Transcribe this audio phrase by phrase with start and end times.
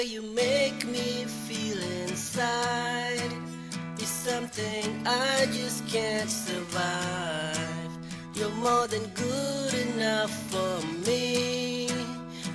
[0.00, 3.20] way you make me feel inside
[3.98, 7.90] is something I just can't survive.
[8.34, 11.88] You're more than good enough for me.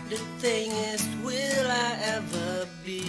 [0.09, 3.05] The thing is, will I ever be?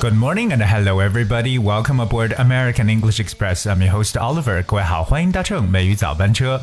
[0.00, 1.58] Good morning and hello everybody.
[1.58, 3.66] Welcome aboard American English Express.
[3.66, 4.62] I'm your host Oliver.
[4.62, 6.62] 各位好，欢迎搭乘美语早班车。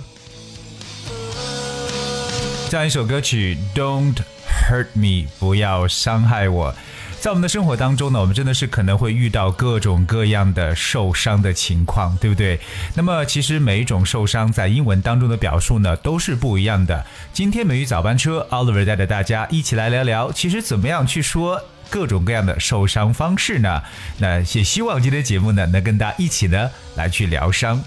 [2.68, 4.16] 这样一首歌曲《Don't
[4.46, 6.74] Hurt Me》，不要伤害我。
[7.18, 12.60] 在我们的生活当中呢，我们真的是可能会遇到各种各样的受伤的情况，对不对？
[12.94, 17.06] 那么其实每一种受伤在英文当中的表述呢，都是不一样的。
[17.32, 23.82] 今天美语早班车，Oliver 带着大家一起来聊聊，其实怎么样去说各种各样的受伤方式呢？
[24.18, 27.82] 那也希望今天节目呢，能跟大家一起呢来去疗伤。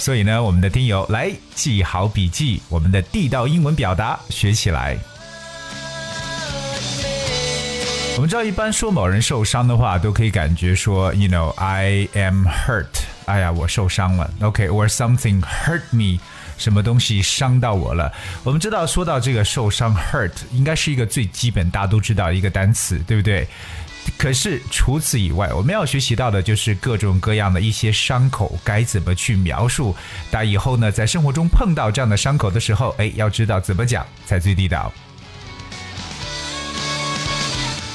[0.00, 4.96] 所以呢，我们的听友来记好笔记，我们的地道英文表达学起来。
[8.16, 12.86] 我们知道，一般说某人受伤的话，都可以感觉说，you know I am hurt，
[13.26, 16.18] 哎呀，我受伤了，OK，or、something hurt me，
[16.56, 18.10] 什么东西伤到我了。
[18.42, 23.46] 我们知道，说到这个受伤 hurt，应该是一个最基本大家都知道一个单词，对不对？
[24.18, 29.96] 可是除此以外，我们要学习到的就是各种各样的一些伤口该怎么去描述。
[30.30, 34.92] 大家以后呢，在生活中碰到这样的伤口的时候，哎，要知道怎么讲才最地道。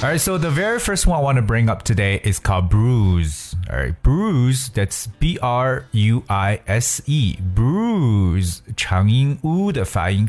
[0.01, 3.44] Alright, so the very first one I want to bring up today is called bruise.
[3.68, 10.28] All right, bruise, that's B R U I S E, bruise, 长音 u 的发音。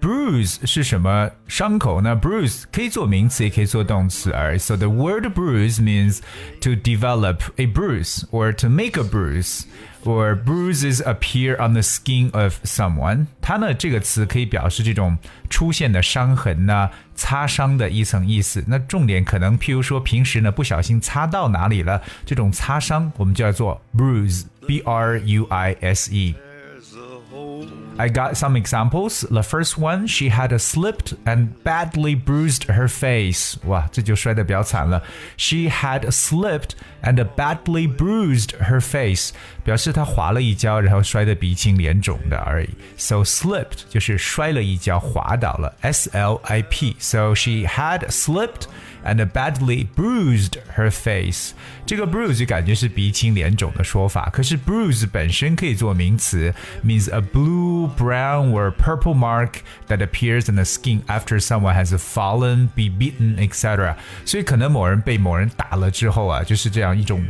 [0.00, 2.18] Bruise 是什么伤口呢？
[2.20, 4.32] Bruise 可以做名词，也可以做动词。
[4.32, 6.18] Alright, so the word bruise means
[6.60, 9.62] to develop a bruise or to make a bruise
[10.04, 13.26] or bruises appear on the skin of someone。
[13.40, 15.16] 它呢这个词可以表示这种
[15.48, 18.62] 出现的伤痕呢、 擦伤的一层意思。
[18.66, 29.22] 那重点可能譬如说平时呢不小心擦到哪里了，这种擦伤我们就叫做 bruise，b r u i s e。I got some examples.
[29.28, 33.56] The first one, she had a slipped and badly bruised her face.
[33.66, 35.02] 哇，这就摔得比较惨了。
[35.36, 36.70] She had slipped
[37.02, 39.30] and badly bruised her face，
[39.64, 42.68] 表示她滑了一跤，然后摔得鼻青脸肿的而已。
[42.96, 45.74] So slipped 就是摔了一跤，滑倒了。
[45.80, 46.96] S L I P.
[46.98, 48.66] So she had slipped
[49.04, 51.52] and badly bruised her face。
[51.84, 56.54] 这个 bruise 就感觉是鼻青脸肿的说法，可是 bruise 本身可以做名词，
[56.84, 59.54] means a blue, brown or purple mark
[59.88, 63.96] that appears in the skin after someone has fallen, be beaten, etc.
[64.24, 67.25] 所以可能某人被某人打了之后啊，就是这样 一种。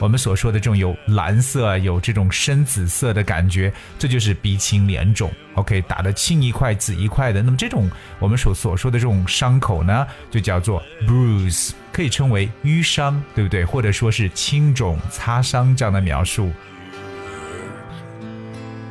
[0.00, 5.30] 我们所说的这种有蓝色、有这种深紫色的感觉，这就是鼻青脸肿。
[5.54, 7.88] OK，打的青一块紫一块的，那么这种
[8.18, 13.64] 我们所所说的这种伤口呢，就叫做 bruise，可以称为淤伤，对不对？
[13.64, 16.50] 或者说是青肿、擦伤这样的描述。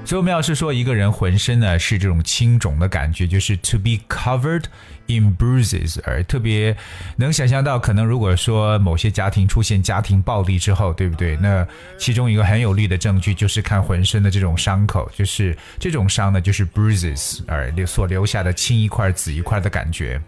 [0.04, 4.64] 所以我们要是说一个人浑身呢是这种青肿的感觉，就是 to be covered
[5.07, 6.75] in bruises，而特别
[7.16, 11.35] 能想象到，可能如果说某些家庭出现家庭暴力之后，对不对？
[11.38, 20.22] 那其中一个很有力的证据就是看浑身的这种伤口，就是这种伤呢，就是 bruises，而留所留下的青一块紫一块的感觉。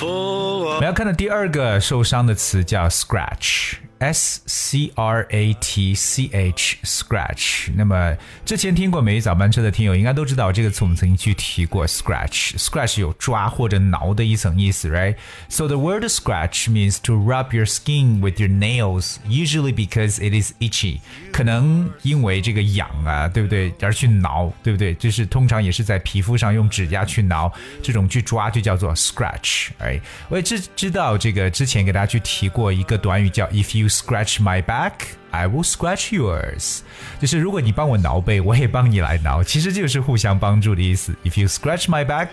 [0.00, 3.74] 我们要看的第二个受伤的词叫 scratch。
[4.01, 7.71] S C R A T C H scratch。
[7.75, 8.15] 那么
[8.45, 20.17] 之前听过美语早班车的听友应该都知道这个词，我们曾经去提过 scratch。scratch 有抓或者挠的一层意思，right？So the word scratch means to rub your skin with your nails, usually because
[20.19, 20.99] it is itchy。
[21.31, 23.73] 可能因为这个痒啊，对不对？
[23.81, 24.93] 而去挠，对不对？
[24.95, 29.69] 就是通常也是在皮肤上用指甲去挠，这种去抓就叫做 scratch。
[29.79, 29.99] 哎，
[30.29, 34.92] 我也知知道这个之前给大家去提过一个短语叫 if you Scratch my back,
[35.30, 36.80] I will scratch yours。
[37.20, 41.14] 就是如果你帮我挠背，我也帮你来挠，其实就是互相帮助的意思。
[41.24, 42.28] If you scratch my back,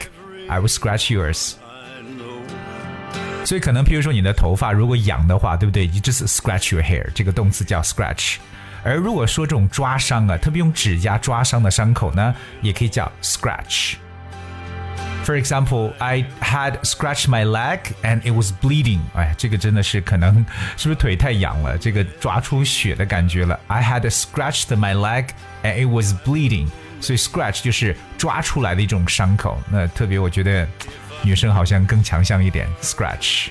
[0.47, 1.53] I will scratch yours。
[3.45, 8.37] 所以可能，譬如说你的头发如果痒的话，对不对你就是 scratch your hair，这个动词叫 scratch。
[8.83, 13.95] 而如果说这种抓伤啊，特别用指甲抓伤的伤口呢，也可以叫 scratch。
[15.24, 19.00] For example, I had scratched my leg and it was bleeding.
[19.14, 20.44] 哎，这个真的是可能
[20.76, 23.58] 是不是腿太痒了，这个抓出血的感觉了。
[23.68, 25.28] I had scratched my leg
[25.62, 26.68] and it was bleeding.
[27.00, 29.58] 所以 scratch 就是抓出来的一种伤口。
[29.70, 30.66] 那特别我觉得
[31.22, 33.48] 女生好像更强项一点，scratch。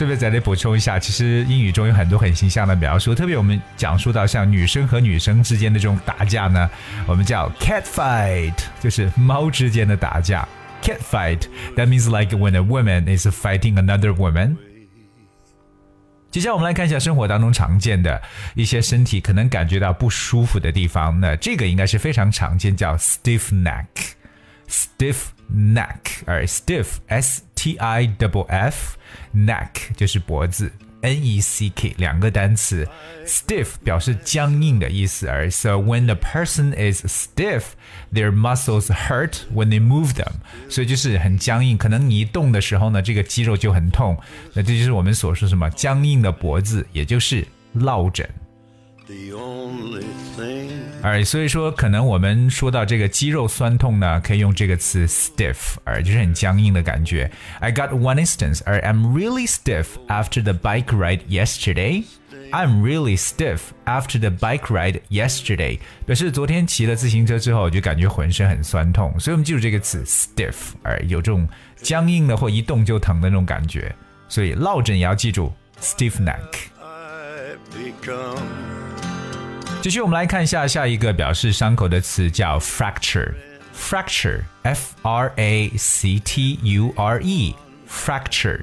[0.00, 6.70] 顺便再来补充一下，其实英语中有很多很形象的描述，特别我们讲述到像女生和女生之间的这种打架呢，
[7.06, 10.48] 我们叫 cat fight，就是猫之间的打架。
[10.82, 11.40] cat fight
[11.76, 14.56] that means like when a woman is fighting another woman。
[16.30, 18.22] 接下来我们来看一下生活当中常见的
[18.54, 21.20] 一些身体可能感觉到不舒服的地方。
[21.20, 23.84] 那这个应该是非常常见，叫 stiff neck。
[24.66, 25.16] stiff
[25.52, 28.97] neck，而 stiff s t i double f
[29.33, 30.71] neck 就是脖子，
[31.01, 32.87] n e c k 两个单词，
[33.25, 40.33] stiff 表示僵硬的意思，而 so when a person is stiff，their muscles hurt when they move them，
[40.69, 44.17] 所以就是很僵硬，可能你一动的时候呢，这个肌肉就很痛，
[44.53, 48.27] 那这就是我们所说什么僵硬的脖子，也就是落枕。
[51.02, 57.30] 而所以说，可能我们说到这个肌肉酸痛呢，可以用这个词 stiff，而就是很僵硬的感觉。
[57.58, 62.04] I got one instance, I am really stiff after the bike ride yesterday.
[62.52, 69.18] I'm really stiff after the bike ride yesterday，表示昨天骑了自行车之后就感觉浑身很酸痛。
[69.20, 73.94] 所以我们记住这个词 stiff，而有这种僵硬的或一动就疼的那种感觉。
[74.28, 76.70] 所以落枕也要记住 stiff neck。
[79.82, 83.32] 继续，我们来看一下下一个表示伤口的词叫 fracture。
[83.74, 87.54] fracture，f r a c t u r e。
[87.88, 88.60] fracture.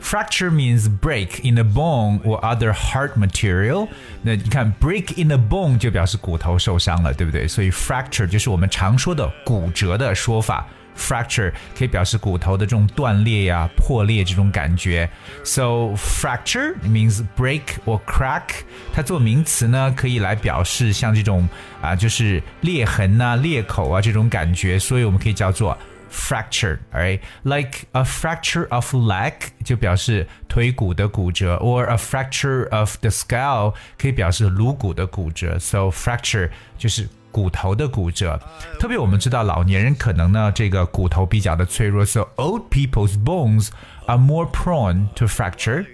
[0.00, 3.88] Fracture means break in a bone or other hard material.
[4.22, 7.48] 那你看 break in a bone 就表示骨头受伤了，对不对？
[7.48, 10.66] 所以 fracture 就是我们常说的骨折的说法。
[10.99, 15.09] fracture 可以表示骨头的这种断裂呀、破裂这种感觉。
[15.43, 18.63] So fracture means break or crack。
[18.93, 21.47] 它做名词呢，可以来表示像这种
[21.81, 25.77] 啊，就是裂痕呐、裂口啊这种感觉，所以我们可以叫做
[26.09, 29.33] fracture。Alright，like a fracture of leg
[29.65, 35.59] 就表示腿骨的骨折，or a fracture of the skull 可以表示颅骨的骨折。
[35.59, 38.38] So fracture 就是 骨头的骨折，
[38.78, 43.68] 特别我们知道老年人可能呢这个骨头比较的脆弱，so old people's bones
[44.06, 45.86] are more prone to fracture.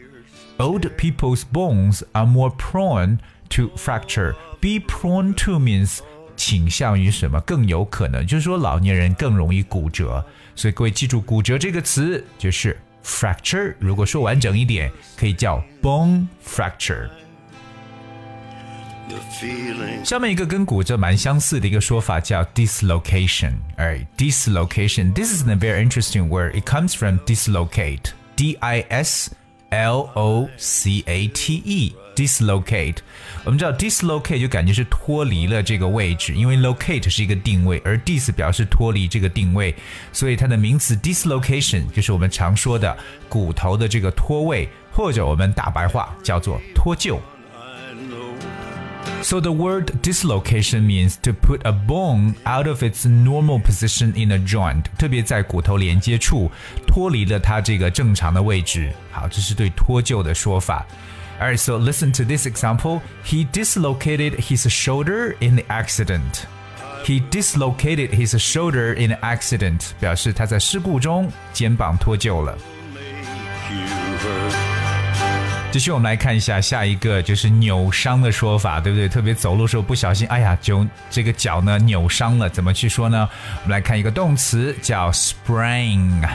[0.59, 3.19] Old people's bones are more prone
[3.51, 4.35] to fracture.
[4.61, 5.99] Be prone to means
[6.35, 10.25] 倾向于什么更有可能，就是说老年人更容易骨折。
[10.55, 12.75] 所以各位记住骨折这个词就是
[13.05, 13.75] fracture。
[13.79, 17.11] 如果说完整一点，可以叫 bone fracture。
[20.05, 23.53] 下面一个跟骨折蛮相似的一个说法叫 dislocation。
[23.77, 26.55] 哎，dislocation，this is a very interesting word.
[26.59, 28.13] It comes from dislocate.
[28.37, 29.31] D-I-S
[29.71, 32.97] L O C A T E dislocate，
[33.45, 39.75] 我们知道 dislocate 就感觉是脱离了这个位置，因为 locate 是一个定位，而 dis 表示脱离这个定位，
[40.13, 42.97] 所以它的名词 dislocation 就是我们常说的
[43.29, 47.19] 骨头的这个脱位，或者我们大白话叫做脱臼。
[49.26, 54.38] So the word dislocation means to put a bone out of its normal position in a
[54.38, 56.52] joint，特别在骨头连接处
[56.88, 58.92] 脱离了它这个正常的位置。
[59.12, 60.86] 好，这是对脱臼的说法。
[61.40, 63.02] Alright, so listen to this example.
[63.24, 66.46] He dislocated his shoulder in the accident.
[67.04, 72.58] He dislocated his shoulder in the accident，表示他在事故中肩膀脱臼了。
[75.77, 79.07] 继续，我们来看一下下一个，就是扭伤的说法，对不对？
[79.07, 83.29] 特别走路时候不小心，哎呀，就这个脚呢扭伤了，怎么去说呢？
[83.63, 86.27] 我们来看一个动词，叫 sprain。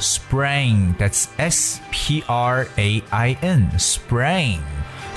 [0.00, 4.60] sprain，that's S P R A I N，sprain。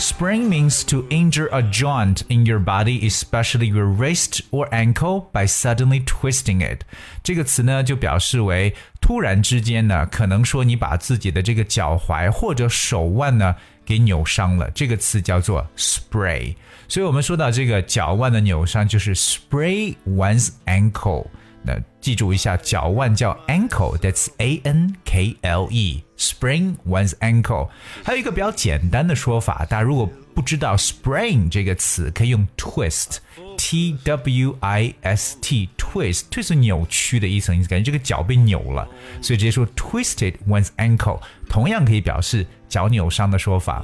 [0.01, 5.47] Sprain means to injure a joint in your body, especially your wrist or ankle, by
[5.47, 6.83] suddenly twisting it.
[7.23, 14.71] 这个词呢，就表示为突然之间呢，可能说你把自己的这个脚踝或者手腕呢给扭伤了。
[14.73, 16.55] 这个词叫做 spray。
[16.89, 21.27] 所以我们说到这个脚腕的扭伤，就是 spray one's ankle。
[21.64, 26.04] 那记住一下，脚腕叫 ankle，that's a n k l e。
[26.18, 27.70] Spring one's ankle。
[28.04, 38.88] 还有一个比较简单的说法，大家如果不知道 sprain 这个词，可以用 twist，t w i s t，twist，twist 扭曲的意思，你感觉这个脚被扭了，
[39.22, 43.84] 所以直接说 twisted one's ankle，同样可以表示脚扭伤的说法。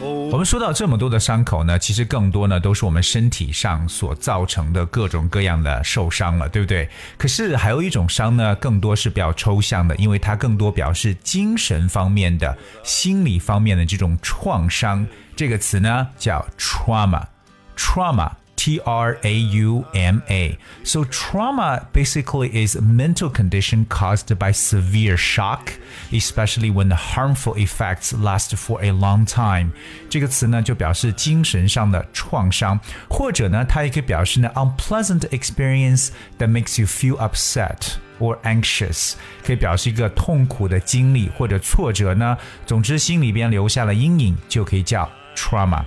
[0.00, 6.88] 我们说到这么多的伤口呢，其实更多呢都是我们身体上所造成的各种各样的受伤了，对不对？
[7.18, 15.06] 可是还有一种伤呢，更多是比较抽象的，因为它更多表示精神方面的、心理方面的这种创伤。
[15.34, 18.30] 这个词呢叫 trauma，trauma。
[18.55, 20.55] T R A U M A.
[20.83, 25.71] So trauma basically is a mental condition caused by severe shock,
[26.11, 29.71] especially when the harmful effects last for a long time.
[30.11, 32.79] 这个词呢就表示精神上的创伤，
[33.09, 42.37] 或者呢它也可以表示呢 unpleasant experience that makes you feel upset or anxious，可以表示一个痛苦的经历或者挫折呢。
[42.67, 45.83] 总之心里边留下了阴影，就可以叫 trauma。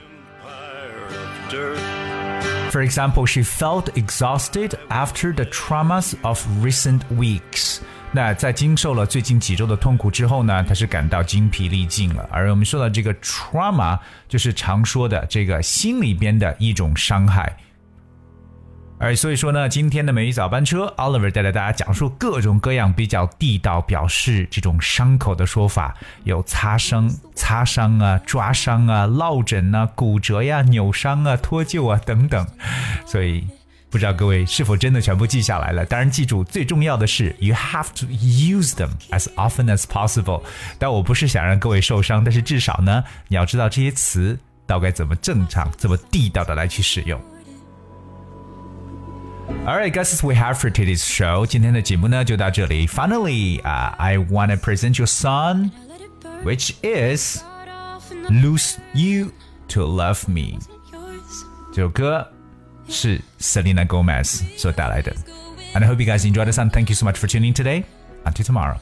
[2.71, 7.79] For example, she felt exhausted after the traumas of recent weeks.
[8.11, 12.29] 那在经受了最近几周的痛苦之后呢，她是感到精疲力尽了。
[12.33, 17.57] 而我们说的这个 trauma，就是常说的这个心里边的一种伤害。
[19.02, 32.46] 而所以说呢，今天的美语早班车，Oliver 带着大家讲述各种各样比较地道表示这种伤口的说法，有擦伤、擦伤啊、抓伤啊、落枕啊、骨折呀、扭伤啊、脱臼啊等等。
[33.06, 33.48] 所以
[33.90, 35.86] 不知道各位是否真的全部记下来了？
[35.86, 40.44] 当然记住，最重要的是 you have to use them as often as possible。
[40.78, 44.38] 但我不是想让各位受伤，但是至少呢，你要知道这些词
[44.68, 47.18] 到该怎么正常、怎么地道的来去使用。
[49.67, 51.47] Alright, guys, we have for today's show.
[51.47, 52.87] 今天的节目呢就到这里。
[52.87, 55.71] Finally, uh, I want to present you a song,
[56.45, 57.43] which is
[58.29, 59.33] "Lose You
[59.69, 60.59] to Love Me."
[61.73, 62.31] 这首歌
[62.89, 65.15] 是 Selena Gomez 所带来的。
[65.75, 66.71] And I hope you guys enjoyed the song.
[66.71, 67.85] Thank you so much for tuning today.
[68.25, 68.79] Until tomorrow.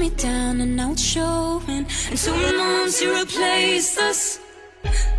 [0.00, 1.86] Me down and it's showing.
[2.08, 4.40] And two months you replaced us.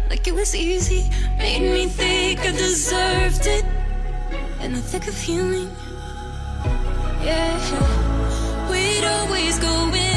[0.10, 1.04] Like it was easy,
[1.38, 3.64] made me think I deserved it.
[4.62, 5.70] In the thick of healing,
[7.24, 8.70] yeah.
[8.72, 10.11] We'd always go into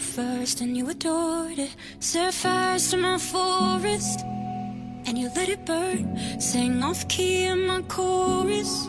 [0.00, 1.76] first and you adored it.
[2.00, 4.20] Set fires to my forest
[5.06, 6.18] and you let it burn.
[6.40, 8.88] Sang off key in my chorus.